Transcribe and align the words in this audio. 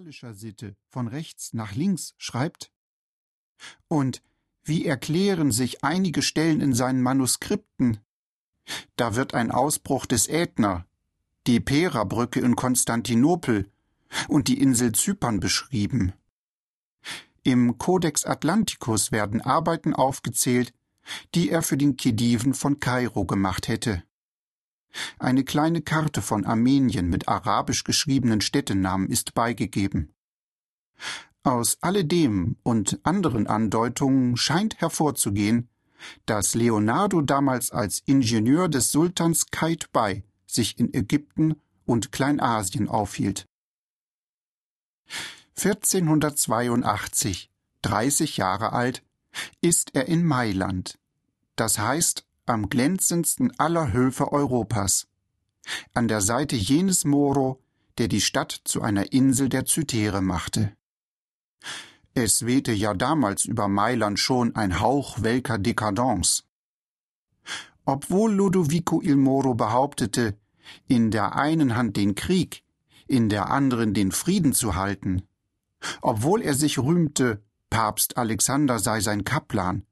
orientalischer 0.00 0.32
Sitte 0.32 0.76
von 0.88 1.08
rechts 1.08 1.52
nach 1.52 1.74
links 1.74 2.14
schreibt? 2.16 2.72
Und 3.86 4.22
wie 4.64 4.86
erklären 4.86 5.52
sich 5.52 5.84
einige 5.84 6.22
Stellen 6.22 6.62
in 6.62 6.72
seinen 6.72 7.02
Manuskripten? 7.02 7.98
Da 8.96 9.14
wird 9.14 9.34
ein 9.34 9.50
Ausbruch 9.50 10.06
des 10.06 10.26
Ätna, 10.26 10.86
die 11.46 11.60
Pera-Brücke 11.60 12.40
in 12.40 12.56
Konstantinopel 12.56 13.70
und 14.28 14.48
die 14.48 14.58
Insel 14.58 14.92
Zypern 14.92 15.38
beschrieben. 15.38 16.14
Im 17.42 17.76
Codex 17.76 18.24
Atlanticus 18.24 19.12
werden 19.12 19.42
Arbeiten 19.42 19.92
aufgezählt, 19.92 20.72
die 21.34 21.50
er 21.50 21.60
für 21.60 21.76
den 21.76 21.98
Khediven 21.98 22.54
von 22.54 22.80
Kairo 22.80 23.26
gemacht 23.26 23.68
hätte. 23.68 24.02
Eine 25.18 25.44
kleine 25.44 25.82
Karte 25.82 26.22
von 26.22 26.44
Armenien 26.44 27.08
mit 27.08 27.28
arabisch 27.28 27.84
geschriebenen 27.84 28.40
Städtenamen 28.40 29.08
ist 29.08 29.34
beigegeben. 29.34 30.12
Aus 31.42 31.78
alledem 31.80 32.56
und 32.62 33.00
anderen 33.02 33.46
Andeutungen 33.46 34.36
scheint 34.36 34.80
hervorzugehen, 34.80 35.68
dass 36.26 36.54
Leonardo 36.54 37.20
damals 37.22 37.70
als 37.70 38.00
Ingenieur 38.04 38.68
des 38.68 38.90
Sultans 38.90 39.46
Kait 39.50 39.92
Bai 39.92 40.24
sich 40.46 40.78
in 40.78 40.92
Ägypten 40.92 41.56
und 41.84 42.12
Kleinasien 42.12 42.88
aufhielt. 42.88 43.46
1482, 45.56 47.50
30 47.82 48.36
Jahre 48.36 48.72
alt, 48.72 49.02
ist 49.60 49.94
er 49.94 50.08
in 50.08 50.24
Mailand, 50.24 50.98
das 51.56 51.78
heißt 51.78 52.26
am 52.50 52.68
glänzendsten 52.68 53.52
aller 53.58 53.92
Höfe 53.92 54.32
Europas, 54.32 55.06
an 55.94 56.08
der 56.08 56.20
Seite 56.20 56.56
jenes 56.56 57.04
Moro, 57.04 57.60
der 57.98 58.08
die 58.08 58.20
Stadt 58.20 58.60
zu 58.64 58.82
einer 58.82 59.12
Insel 59.12 59.48
der 59.48 59.66
Zytere 59.66 60.20
machte. 60.20 60.72
Es 62.14 62.44
wehte 62.46 62.72
ja 62.72 62.94
damals 62.94 63.44
über 63.44 63.68
Mailand 63.68 64.18
schon 64.18 64.56
ein 64.56 64.80
Hauch 64.80 65.22
welker 65.22 65.58
Dekadence. 65.58 66.44
Obwohl 67.84 68.32
Ludovico 68.32 69.00
il 69.00 69.16
Moro 69.16 69.54
behauptete, 69.54 70.36
in 70.86 71.10
der 71.10 71.36
einen 71.36 71.76
Hand 71.76 71.96
den 71.96 72.14
Krieg, 72.14 72.62
in 73.06 73.28
der 73.28 73.50
anderen 73.50 73.94
den 73.94 74.12
Frieden 74.12 74.52
zu 74.52 74.74
halten, 74.76 75.22
obwohl 76.00 76.42
er 76.42 76.54
sich 76.54 76.78
rühmte, 76.78 77.42
Papst 77.70 78.16
Alexander 78.16 78.78
sei 78.78 79.00
sein 79.00 79.24
Kaplan, 79.24 79.84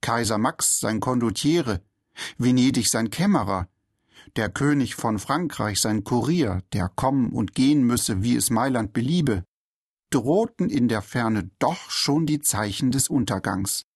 Kaiser 0.00 0.38
Max 0.38 0.78
sein 0.80 1.00
Kondottiere, 1.00 1.80
Venedig 2.38 2.88
sein 2.88 3.10
Kämmerer, 3.10 3.68
der 4.36 4.48
König 4.48 4.94
von 4.94 5.18
Frankreich 5.18 5.80
sein 5.80 6.04
Kurier, 6.04 6.62
der 6.72 6.88
kommen 6.88 7.30
und 7.32 7.54
gehen 7.54 7.82
müsse, 7.82 8.22
wie 8.22 8.36
es 8.36 8.50
Mailand 8.50 8.92
beliebe, 8.92 9.44
drohten 10.10 10.70
in 10.70 10.88
der 10.88 11.02
Ferne 11.02 11.50
doch 11.58 11.90
schon 11.90 12.26
die 12.26 12.40
Zeichen 12.40 12.90
des 12.90 13.08
Untergangs. 13.08 13.86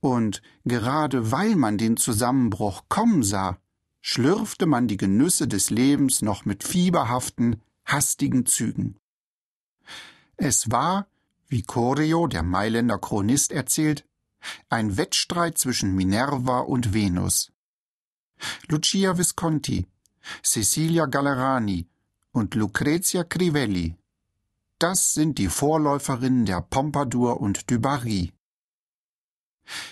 Und 0.00 0.42
gerade 0.64 1.30
weil 1.30 1.56
man 1.56 1.78
den 1.78 1.96
Zusammenbruch 1.96 2.84
kommen 2.88 3.22
sah, 3.22 3.58
schlürfte 4.00 4.66
man 4.66 4.88
die 4.88 4.96
Genüsse 4.96 5.46
des 5.46 5.70
Lebens 5.70 6.22
noch 6.22 6.44
mit 6.44 6.64
fieberhaften, 6.64 7.62
hastigen 7.84 8.46
Zügen. 8.46 8.98
Es 10.36 10.70
war, 10.70 11.06
wie 11.46 11.62
Corio, 11.62 12.26
der 12.26 12.42
Mailänder 12.42 12.98
Chronist, 12.98 13.52
erzählt, 13.52 14.04
ein 14.68 14.96
Wettstreit 14.96 15.58
zwischen 15.58 15.94
Minerva 15.94 16.60
und 16.60 16.94
Venus. 16.94 17.52
Lucia 18.68 19.16
Visconti, 19.16 19.86
Cecilia 20.42 21.06
Gallerani 21.06 21.86
und 22.32 22.54
Lucrezia 22.54 23.24
Crivelli. 23.24 23.96
Das 24.78 25.14
sind 25.14 25.38
die 25.38 25.48
Vorläuferinnen 25.48 26.44
der 26.44 26.60
Pompadour 26.60 27.40
und 27.40 27.70
du 27.70 27.78
Barry. 27.78 28.32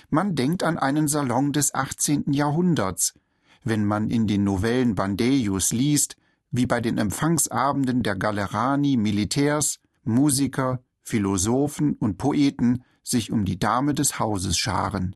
Man 0.08 0.34
denkt 0.34 0.62
an 0.64 0.78
einen 0.78 1.06
Salon 1.06 1.52
des 1.52 1.74
18. 1.74 2.32
Jahrhunderts, 2.32 3.14
wenn 3.62 3.84
man 3.84 4.10
in 4.10 4.26
den 4.26 4.42
Novellen 4.42 4.94
Bandeius 4.94 5.72
liest, 5.72 6.16
wie 6.50 6.66
bei 6.66 6.80
den 6.80 6.98
Empfangsabenden 6.98 8.02
der 8.02 8.16
Gallerani 8.16 8.96
Militärs, 8.96 9.78
Musiker, 10.02 10.82
Philosophen 11.02 11.94
und 11.94 12.18
Poeten 12.18 12.84
sich 13.02 13.30
um 13.32 13.44
die 13.44 13.58
Dame 13.58 13.94
des 13.94 14.18
Hauses 14.18 14.56
scharen. 14.58 15.14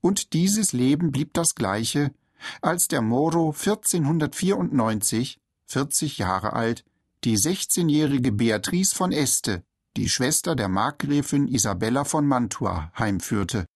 Und 0.00 0.32
dieses 0.32 0.72
Leben 0.72 1.12
blieb 1.12 1.32
das 1.34 1.54
gleiche, 1.54 2.12
als 2.60 2.88
der 2.88 3.00
Moro 3.00 3.50
1494, 3.52 5.40
40 5.66 6.18
Jahre 6.18 6.52
alt, 6.52 6.84
die 7.24 7.38
16-jährige 7.38 8.32
Beatrice 8.32 8.94
von 8.94 9.12
Este, 9.12 9.64
die 9.96 10.08
Schwester 10.08 10.54
der 10.54 10.68
Markgräfin 10.68 11.48
Isabella 11.48 12.04
von 12.04 12.26
Mantua, 12.26 12.92
heimführte. 12.98 13.66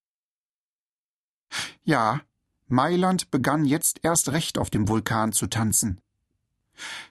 Ja, 1.83 2.21
Mailand 2.67 3.31
begann 3.31 3.65
jetzt 3.65 4.01
erst 4.03 4.31
recht 4.33 4.59
auf 4.59 4.69
dem 4.69 4.89
Vulkan 4.89 5.33
zu 5.33 5.47
tanzen. 5.47 6.01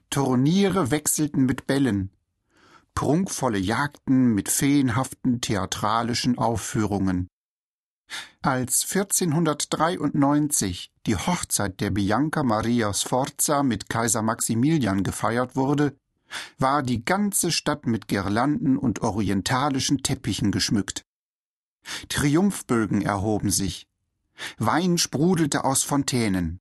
Turniere 0.10 0.92
wechselten 0.92 1.46
mit 1.46 1.66
Bällen, 1.66 2.12
prunkvolle 2.98 3.60
Jagden 3.60 4.34
mit 4.34 4.50
feenhaften 4.50 5.40
theatralischen 5.40 6.40
Aufführungen. 6.40 7.28
Als 8.42 8.92
1493 8.92 10.92
die 11.06 11.16
Hochzeit 11.16 11.80
der 11.80 11.92
Bianca 11.92 12.42
Maria 12.42 12.92
Sforza 12.96 13.62
mit 13.62 13.88
Kaiser 13.88 14.24
Maximilian 14.24 15.04
gefeiert 15.04 15.56
wurde, 15.56 15.96
war 16.58 16.82
die 16.82 17.06
ganze 17.06 17.52
Stadt 17.52 17.86
mit 17.86 18.08
Girlanden 18.08 18.80
und 18.80 19.04
orientalischen 19.04 20.02
Teppichen 20.02 20.52
geschmückt. 20.52 21.04
Triumphbögen 22.10 23.04
erhoben 23.04 23.52
sich. 23.52 23.86
Wein 24.58 24.98
sprudelte 24.98 25.66
aus 25.66 25.84
Fontänen. 25.84 26.60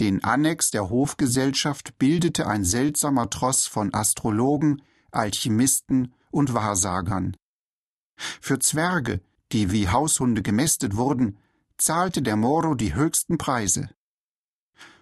Den 0.00 0.24
Annex 0.24 0.72
der 0.72 0.90
Hofgesellschaft 0.90 1.98
bildete 1.98 2.48
ein 2.48 2.64
seltsamer 2.64 3.30
Tross 3.30 3.68
von 3.68 3.94
Astrologen, 3.94 4.82
Alchemisten 5.12 6.14
und 6.30 6.54
Wahrsagern. 6.54 7.36
Für 8.16 8.58
Zwerge, 8.58 9.20
die 9.52 9.70
wie 9.72 9.88
Haushunde 9.88 10.42
gemästet 10.42 10.96
wurden, 10.96 11.38
zahlte 11.78 12.22
der 12.22 12.36
Moro 12.36 12.74
die 12.74 12.94
höchsten 12.94 13.38
Preise. 13.38 13.90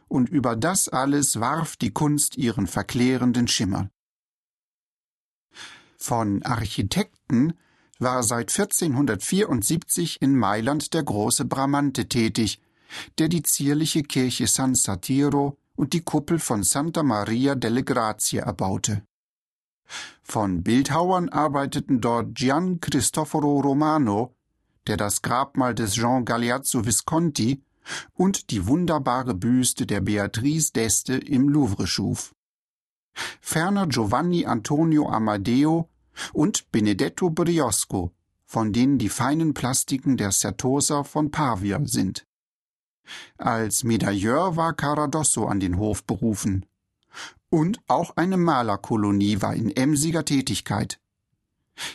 Und 0.07 0.29
über 0.29 0.57
das 0.57 0.89
alles 0.89 1.41
warf 1.41 1.77
die 1.77 1.91
Kunst 1.91 2.37
ihren 2.37 2.67
verklärenden 2.67 3.49
Schimmer. 3.49 3.91
Von 5.99 6.43
Architekten 6.45 7.55
war 7.99 8.23
seit 8.23 8.57
1474 8.57 10.23
in 10.23 10.37
Mailand 10.37 10.95
der 10.95 11.03
große 11.03 11.45
Bramante 11.45 12.09
tätig, 12.09 12.63
der 13.19 13.29
die 13.29 13.43
zierliche 13.43 14.03
Kirche 14.03 14.47
San 14.47 14.75
Satiro 14.75 15.59
und 15.75 15.93
die 15.93 16.03
Kuppel 16.03 16.39
von 16.39 16.63
Santa 16.63 17.03
Maria 17.03 17.55
delle 17.55 17.85
Grazie 17.85 18.39
erbaute. 18.39 19.03
Von 20.23 20.63
Bildhauern 20.63 21.29
arbeiteten 21.29 22.01
dort 22.01 22.35
Gian 22.35 22.81
Cristoforo 22.81 23.61
Romano, 23.61 24.35
der 24.87 24.97
das 24.97 25.23
Grabmal 25.23 25.75
des 25.75 25.95
Jean 25.95 26.25
Galeazzo 26.25 26.85
Visconti 26.85 27.63
und 28.15 28.51
die 28.51 28.67
wunderbare 28.67 29.35
Büste 29.35 29.87
der 29.87 30.01
Beatrice 30.01 30.73
d'Este 30.73 31.17
im 31.17 31.49
Louvre 31.49 31.87
schuf. 31.87 32.35
Ferner 33.41 33.87
Giovanni 33.87 34.47
Antonio 34.47 35.09
Amadeo 35.09 35.89
und 36.33 36.71
Benedetto 36.71 37.31
Briosco, 37.31 38.13
von 38.45 38.73
denen 38.73 38.99
die 38.99 39.09
feinen 39.09 39.55
Plastiken 39.55 40.17
der 40.17 40.31
Certosa 40.31 41.05
von 41.05 41.31
Pavia 41.31 41.81
sind. 41.85 42.27
Als 43.39 43.85
Medailleur 43.85 44.57
war 44.57 44.75
Caradosso 44.75 45.47
an 45.47 45.61
den 45.61 45.79
Hof 45.79 46.05
berufen. 46.05 46.67
Und 47.51 47.81
auch 47.87 48.17
eine 48.17 48.37
Malerkolonie 48.37 49.41
war 49.41 49.55
in 49.55 49.75
emsiger 49.75 50.25
Tätigkeit. 50.25 51.01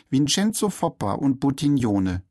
Vincenzo 0.09 0.69
Foppa 0.69 1.13
und 1.13 1.39
Buttignone, 1.39 2.23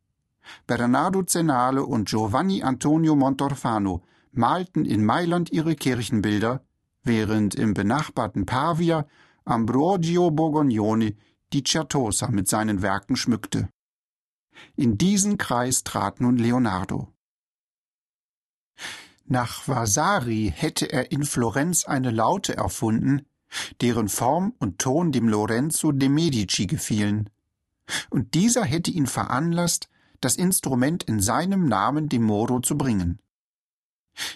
Bernardo 0.66 1.22
Zenale 1.22 1.84
und 1.84 2.08
Giovanni 2.08 2.62
Antonio 2.62 3.14
Montorfano 3.14 4.02
malten 4.32 4.84
in 4.84 5.04
Mailand 5.04 5.52
ihre 5.52 5.74
Kirchenbilder, 5.74 6.64
während 7.04 7.54
im 7.54 7.74
benachbarten 7.74 8.46
Pavia 8.46 9.06
Ambrogio 9.44 10.30
Borgognone 10.30 11.14
die 11.52 11.62
Certosa 11.64 12.28
mit 12.28 12.48
seinen 12.48 12.82
Werken 12.82 13.16
schmückte. 13.16 13.68
In 14.76 14.98
diesen 14.98 15.38
Kreis 15.38 15.84
trat 15.84 16.20
nun 16.20 16.36
Leonardo. 16.36 17.08
Nach 19.26 19.66
Vasari 19.68 20.52
hätte 20.54 20.92
er 20.92 21.12
in 21.12 21.24
Florenz 21.24 21.84
eine 21.84 22.10
Laute 22.10 22.56
erfunden, 22.56 23.22
deren 23.80 24.08
Form 24.08 24.54
und 24.58 24.78
Ton 24.78 25.12
dem 25.12 25.28
Lorenzo 25.28 25.92
de 25.92 26.08
Medici 26.08 26.66
gefielen. 26.66 27.30
Und 28.10 28.34
dieser 28.34 28.64
hätte 28.64 28.90
ihn 28.90 29.06
veranlasst, 29.06 29.88
das 30.20 30.36
Instrument 30.36 31.02
in 31.02 31.20
seinem 31.20 31.66
Namen 31.66 32.08
dem 32.08 32.22
Moro 32.22 32.60
zu 32.60 32.78
bringen. 32.78 33.18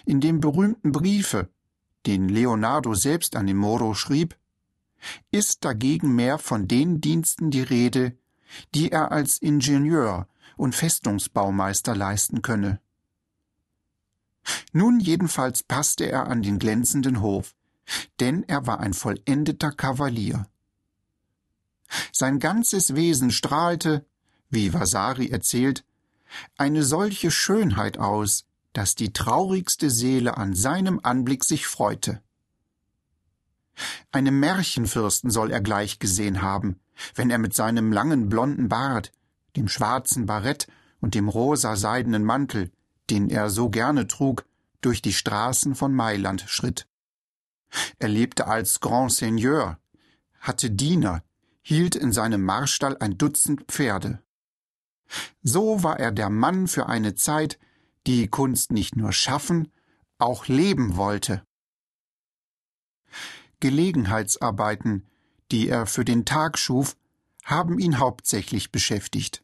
In 0.05 0.21
dem 0.21 0.39
berühmten 0.39 0.91
Briefe, 0.91 1.49
den 2.05 2.29
Leonardo 2.29 2.93
selbst 2.93 3.35
an 3.35 3.47
den 3.47 3.57
Moro 3.57 3.93
schrieb, 3.93 4.35
ist 5.31 5.63
dagegen 5.63 6.15
mehr 6.15 6.37
von 6.37 6.67
den 6.67 7.01
Diensten 7.01 7.51
die 7.51 7.61
Rede, 7.61 8.17
die 8.73 8.91
er 8.91 9.11
als 9.11 9.37
Ingenieur 9.37 10.27
und 10.55 10.75
Festungsbaumeister 10.75 11.95
leisten 11.95 12.41
könne. 12.41 12.79
Nun 14.71 14.99
jedenfalls 14.99 15.63
passte 15.63 16.05
er 16.09 16.27
an 16.27 16.41
den 16.41 16.59
glänzenden 16.59 17.21
Hof, 17.21 17.55
denn 18.19 18.43
er 18.47 18.67
war 18.67 18.79
ein 18.79 18.93
vollendeter 18.93 19.71
Kavalier. 19.71 20.47
Sein 22.11 22.39
ganzes 22.39 22.95
Wesen 22.95 23.31
strahlte, 23.31 24.05
wie 24.49 24.73
Vasari 24.73 25.29
erzählt, 25.29 25.83
eine 26.57 26.83
solche 26.83 27.31
Schönheit 27.31 27.97
aus, 27.97 28.45
dass 28.73 28.95
die 28.95 29.13
traurigste 29.13 29.89
Seele 29.89 30.37
an 30.37 30.53
seinem 30.53 30.99
Anblick 31.01 31.43
sich 31.43 31.65
freute. 31.65 32.21
Einem 34.11 34.39
Märchenfürsten 34.39 35.29
soll 35.29 35.51
er 35.51 35.61
gleich 35.61 35.99
gesehen 35.99 36.41
haben, 36.41 36.79
wenn 37.15 37.29
er 37.29 37.37
mit 37.37 37.53
seinem 37.53 37.91
langen 37.91 38.29
blonden 38.29 38.69
Bart, 38.69 39.11
dem 39.55 39.67
schwarzen 39.67 40.25
Barett 40.25 40.67
und 40.99 41.15
dem 41.15 41.29
rosa 41.29 41.75
seidenen 41.75 42.23
Mantel, 42.23 42.71
den 43.09 43.29
er 43.29 43.49
so 43.49 43.69
gerne 43.69 44.07
trug, 44.07 44.45
durch 44.81 45.01
die 45.01 45.13
Straßen 45.13 45.75
von 45.75 45.93
Mailand 45.93 46.45
schritt. 46.47 46.87
Er 47.99 48.09
lebte 48.09 48.47
als 48.47 48.79
Grand 48.79 49.11
Seigneur, 49.11 49.79
hatte 50.39 50.69
Diener, 50.69 51.23
hielt 51.61 51.95
in 51.95 52.11
seinem 52.11 52.43
Marstall 52.43 52.97
ein 52.99 53.17
Dutzend 53.17 53.63
Pferde. 53.67 54.21
So 55.41 55.83
war 55.83 55.99
er 55.99 56.11
der 56.11 56.29
Mann 56.29 56.67
für 56.67 56.87
eine 56.87 57.15
Zeit, 57.15 57.59
die 58.05 58.27
Kunst 58.27 58.71
nicht 58.71 58.95
nur 58.95 59.11
schaffen, 59.11 59.71
auch 60.17 60.47
leben 60.47 60.95
wollte. 60.95 61.45
Gelegenheitsarbeiten, 63.59 65.07
die 65.51 65.67
er 65.67 65.85
für 65.87 66.05
den 66.05 66.25
Tag 66.25 66.57
schuf, 66.57 66.95
haben 67.43 67.79
ihn 67.79 67.99
hauptsächlich 67.99 68.71
beschäftigt. 68.71 69.43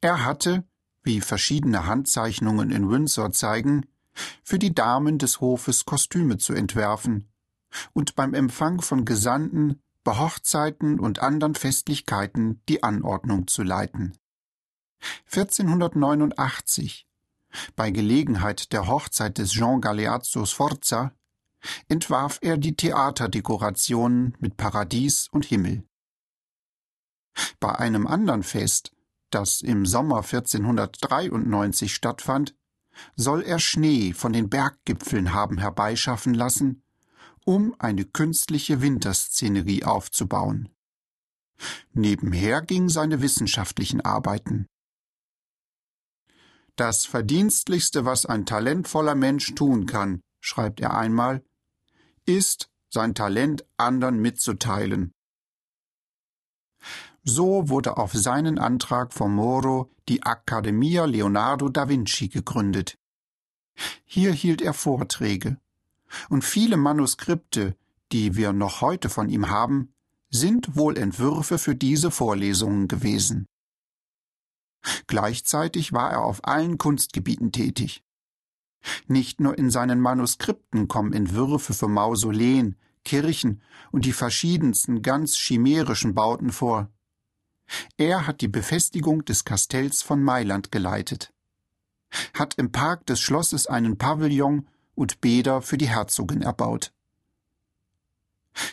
Er 0.00 0.24
hatte, 0.24 0.64
wie 1.06 1.20
verschiedene 1.20 1.86
Handzeichnungen 1.86 2.70
in 2.70 2.90
Windsor 2.90 3.32
zeigen, 3.32 3.86
für 4.42 4.58
die 4.58 4.74
Damen 4.74 5.18
des 5.18 5.40
Hofes 5.40 5.84
Kostüme 5.84 6.36
zu 6.36 6.52
entwerfen 6.52 7.28
und 7.92 8.16
beim 8.16 8.34
Empfang 8.34 8.80
von 8.80 9.04
Gesandten, 9.04 9.80
bei 10.02 10.18
Hochzeiten 10.18 10.98
und 11.00 11.20
anderen 11.20 11.54
Festlichkeiten 11.54 12.60
die 12.68 12.82
Anordnung 12.82 13.46
zu 13.46 13.62
leiten. 13.62 14.18
1489, 15.26 17.06
bei 17.76 17.90
Gelegenheit 17.90 18.72
der 18.72 18.86
Hochzeit 18.86 19.38
des 19.38 19.52
Jean 19.52 19.80
Galeazzo 19.80 20.44
Sforza, 20.44 21.12
entwarf 21.88 22.38
er 22.40 22.56
die 22.56 22.76
Theaterdekorationen 22.76 24.36
mit 24.40 24.56
Paradies 24.56 25.28
und 25.28 25.44
Himmel. 25.44 25.84
Bei 27.60 27.74
einem 27.78 28.06
anderen 28.06 28.42
Fest, 28.42 28.92
das 29.36 29.60
im 29.60 29.84
Sommer 29.84 30.22
1493 30.22 31.94
stattfand, 31.94 32.54
soll 33.16 33.42
er 33.42 33.58
Schnee 33.58 34.14
von 34.14 34.32
den 34.32 34.48
Berggipfeln 34.48 35.34
haben 35.34 35.58
herbeischaffen 35.58 36.32
lassen, 36.32 36.82
um 37.44 37.74
eine 37.78 38.06
künstliche 38.06 38.80
Winterszenerie 38.80 39.84
aufzubauen. 39.84 40.70
Nebenher 41.92 42.62
ging 42.62 42.88
seine 42.88 43.20
wissenschaftlichen 43.20 44.00
Arbeiten. 44.00 44.66
Das 46.74 47.04
Verdienstlichste, 47.04 48.06
was 48.06 48.24
ein 48.24 48.46
talentvoller 48.46 49.14
Mensch 49.14 49.54
tun 49.54 49.84
kann, 49.84 50.22
schreibt 50.40 50.80
er 50.80 50.96
einmal, 50.96 51.44
ist, 52.24 52.70
sein 52.88 53.14
Talent 53.14 53.66
anderen 53.76 54.18
mitzuteilen. 54.18 55.12
So 57.28 57.68
wurde 57.68 57.96
auf 57.96 58.12
seinen 58.12 58.60
Antrag 58.60 59.12
von 59.12 59.34
Moro 59.34 59.90
die 60.08 60.22
Accademia 60.22 61.06
Leonardo 61.06 61.68
da 61.68 61.88
Vinci 61.88 62.28
gegründet. 62.28 62.96
Hier 64.04 64.32
hielt 64.32 64.62
er 64.62 64.72
Vorträge, 64.72 65.58
und 66.28 66.44
viele 66.44 66.76
Manuskripte, 66.76 67.74
die 68.12 68.36
wir 68.36 68.52
noch 68.52 68.80
heute 68.80 69.08
von 69.08 69.28
ihm 69.28 69.50
haben, 69.50 69.92
sind 70.30 70.76
wohl 70.76 70.96
Entwürfe 70.96 71.58
für 71.58 71.74
diese 71.74 72.12
Vorlesungen 72.12 72.86
gewesen. 72.86 73.46
Gleichzeitig 75.08 75.92
war 75.92 76.12
er 76.12 76.22
auf 76.22 76.44
allen 76.44 76.78
Kunstgebieten 76.78 77.50
tätig. 77.50 78.04
Nicht 79.08 79.40
nur 79.40 79.58
in 79.58 79.70
seinen 79.70 80.00
Manuskripten 80.00 80.86
kommen 80.86 81.12
Entwürfe 81.12 81.74
für 81.74 81.88
Mausoleen, 81.88 82.76
Kirchen 83.04 83.62
und 83.90 84.04
die 84.04 84.12
verschiedensten 84.12 85.02
ganz 85.02 85.34
chimärischen 85.34 86.14
Bauten 86.14 86.52
vor. 86.52 86.88
Er 87.96 88.26
hat 88.26 88.40
die 88.40 88.48
Befestigung 88.48 89.24
des 89.24 89.44
Kastells 89.44 90.02
von 90.02 90.22
Mailand 90.22 90.70
geleitet, 90.72 91.32
hat 92.34 92.54
im 92.54 92.72
Park 92.72 93.06
des 93.06 93.20
Schlosses 93.20 93.66
einen 93.66 93.98
Pavillon 93.98 94.68
und 94.94 95.20
Bäder 95.20 95.62
für 95.62 95.78
die 95.78 95.88
Herzogin 95.88 96.42
erbaut. 96.42 96.92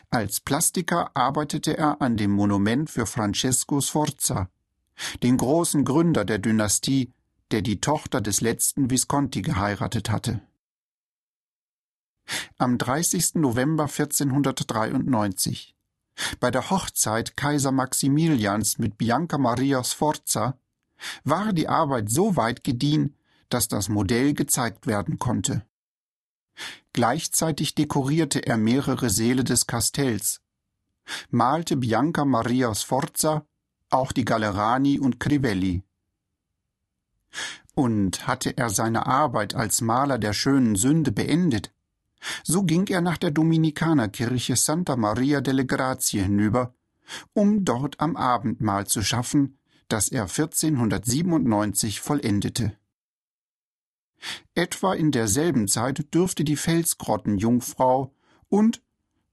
Als 0.10 0.40
Plastiker 0.40 1.12
arbeitete 1.16 1.78
er 1.78 2.02
an 2.02 2.18
dem 2.18 2.32
Monument 2.32 2.90
für 2.90 3.06
Francesco 3.06 3.82
Sforza, 3.82 4.50
den 5.22 5.38
großen 5.38 5.84
Gründer 5.84 6.24
der 6.24 6.40
Dynastie, 6.40 7.12
der 7.52 7.62
die 7.62 7.82
Tochter 7.82 8.22
des 8.22 8.42
letzten 8.42 8.90
Visconti 8.90 9.42
geheiratet 9.42 10.10
hatte. 10.10 10.42
Am 12.58 12.78
30. 12.78 13.36
November 13.36 13.84
1493 13.84 15.76
bei 16.40 16.52
der 16.52 16.70
Hochzeit 16.70 17.36
Kaiser 17.36 17.72
Maximilians 17.72 18.78
mit 18.78 18.98
Bianca 18.98 19.38
Maria 19.38 19.84
Sforza 19.84 20.58
war 21.24 21.54
die 21.54 21.68
Arbeit 21.68 22.10
so 22.10 22.36
weit 22.36 22.64
gediehen, 22.64 23.16
dass 23.50 23.68
das 23.68 23.90
Modell 23.90 24.34
gezeigt 24.34 24.88
werden 24.88 25.20
konnte. 25.20 25.66
Gleichzeitig 26.94 27.76
dekorierte 27.76 28.46
er 28.46 28.58
mehrere 28.58 29.10
Säle 29.10 29.44
des 29.44 29.66
Kastells, 29.66 30.42
malte 31.30 31.76
Bianca 31.76 32.26
Maria 32.26 32.74
Sforza 32.76 33.46
auch 33.90 34.12
die 34.12 34.26
Gallerani 34.26 35.00
und 35.00 35.20
Crivelli. 35.20 35.84
Und 37.76 38.28
hatte 38.28 38.56
er 38.58 38.70
seine 38.70 39.08
Arbeit 39.08 39.56
als 39.56 39.82
Maler 39.82 40.20
der 40.20 40.34
schönen 40.34 40.76
Sünde 40.76 41.12
beendet, 41.12 41.74
so 42.44 42.64
ging 42.64 42.88
er 42.88 43.02
nach 43.02 43.18
der 43.18 43.32
Dominikanerkirche 43.32 44.56
Santa 44.56 44.96
Maria 44.96 45.42
delle 45.42 45.66
Grazie 45.66 46.22
hinüber, 46.22 46.76
um 47.34 47.66
dort 47.66 48.00
am 48.00 48.16
Abendmahl 48.16 48.86
zu 48.86 49.02
schaffen, 49.02 49.58
das 49.88 50.10
er 50.10 50.24
1497 50.24 52.02
vollendete. 52.02 52.78
Etwa 54.56 54.94
in 54.94 55.12
derselben 55.12 55.68
Zeit 55.68 56.14
dürfte 56.14 56.44
die 56.44 56.56
Felsgrottenjungfrau 56.56 58.14
und, 58.50 58.82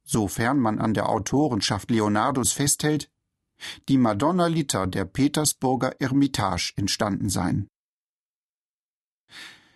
sofern 0.02 0.58
man 0.58 0.78
an 0.78 0.94
der 0.94 1.08
Autorenschaft 1.08 1.90
Leonardos 1.90 2.52
festhält, 2.52 3.10
die 3.88 3.98
Madonna 3.98 4.46
Lita 4.46 4.86
der 4.86 5.04
Petersburger 5.04 6.00
Ermitage 6.00 6.72
entstanden 6.76 7.28
sein. 7.28 7.68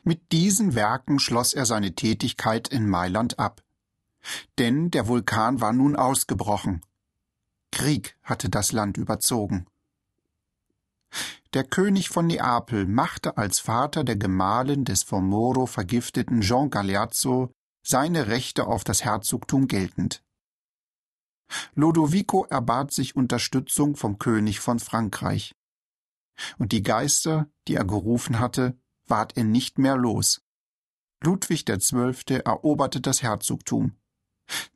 Mit 0.05 0.33
diesen 0.33 0.75
Werken 0.75 1.19
schloss 1.19 1.55
er 1.55 1.65
seine 1.65 1.95
Tätigkeit 1.95 2.69
in 2.69 2.89
Mailand 2.89 3.39
ab. 3.39 3.63
Denn 4.59 4.91
der 4.91 5.09
Vulkan 5.09 5.61
war 5.61 5.73
nun 5.73 5.97
ausgebrochen. 5.97 6.83
Krieg 7.71 8.17
hatte 8.23 8.51
das 8.51 8.73
Land 8.73 8.99
überzogen. 8.99 9.67
Der 11.55 11.65
König 11.65 12.09
von 12.09 12.27
Neapel 12.27 12.87
machte 12.87 13.37
als 13.39 13.61
Vater 13.61 14.05
der 14.05 14.17
Gemahlin 14.17 14.85
des 14.85 15.03
von 15.03 15.27
Moro 15.27 15.67
vergifteten 15.67 16.41
Jean 16.41 16.69
Galeazzo 16.69 17.53
seine 17.83 18.27
Rechte 18.27 18.67
auf 18.67 18.85
das 18.85 19.05
Herzogtum 19.05 19.69
geltend. 19.69 20.23
Lodovico 21.75 22.45
erbat 22.47 22.93
sich 22.93 23.17
Unterstützung 23.17 23.97
vom 23.97 24.19
König 24.19 24.61
von 24.61 24.81
Frankreich. 24.81 25.55
Und 26.59 26.73
die 26.73 26.83
Geister, 26.83 27.47
die 27.69 27.77
er 27.77 27.85
gerufen 27.85 28.41
hatte, 28.41 28.77
ward 29.07 29.37
er 29.37 29.45
nicht 29.45 29.79
mehr 29.79 29.97
los. 29.97 30.43
Ludwig 31.23 31.65
XII. 31.65 32.41
eroberte 32.45 33.01
das 33.01 33.23
Herzogtum, 33.23 33.93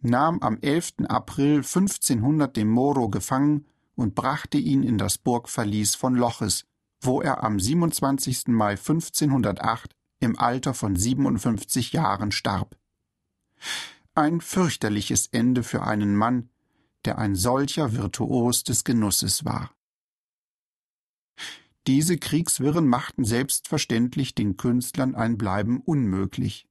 nahm 0.00 0.40
am 0.40 0.58
11. 0.60 0.94
April 1.08 1.56
1500 1.56 2.56
den 2.56 2.68
Moro 2.68 3.08
gefangen 3.08 3.66
und 3.94 4.14
brachte 4.14 4.58
ihn 4.58 4.82
in 4.82 4.96
das 4.96 5.18
Burgverlies 5.18 5.94
von 5.94 6.14
Loches, 6.14 6.64
wo 7.00 7.20
er 7.20 7.42
am 7.44 7.60
27. 7.60 8.48
Mai 8.48 8.70
1508 8.70 9.94
im 10.20 10.38
Alter 10.38 10.74
von 10.74 10.96
57 10.96 11.92
Jahren 11.92 12.32
starb. 12.32 12.76
Ein 14.14 14.40
fürchterliches 14.40 15.28
Ende 15.28 15.62
für 15.62 15.82
einen 15.82 16.16
Mann, 16.16 16.50
der 17.04 17.18
ein 17.18 17.34
solcher 17.34 17.94
Virtuos 17.94 18.64
des 18.64 18.84
Genusses 18.84 19.44
war. 19.44 19.70
Diese 21.88 22.18
Kriegswirren 22.18 22.86
machten 22.86 23.24
selbstverständlich 23.24 24.34
den 24.34 24.58
Künstlern 24.58 25.14
ein 25.14 25.38
Bleiben 25.38 25.80
unmöglich. 25.80 26.68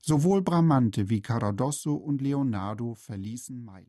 Sowohl 0.00 0.42
Bramante 0.42 1.08
wie 1.08 1.22
Caradosso 1.22 1.94
und 1.94 2.20
Leonardo 2.20 2.96
verließen 2.96 3.64
Mailand. 3.64 3.86